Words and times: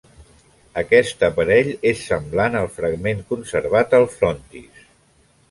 Aquest 0.81 1.25
aparell 1.27 1.69
és 1.91 2.01
semblant 2.13 2.57
al 2.61 2.71
fragment 2.79 3.23
conservat 3.35 3.95
al 4.01 4.09
frontis. 4.17 4.83